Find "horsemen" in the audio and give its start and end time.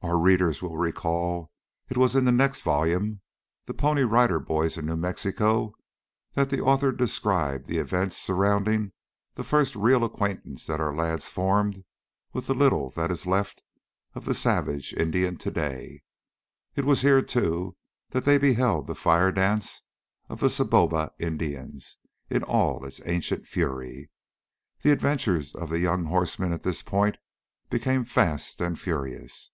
26.04-26.52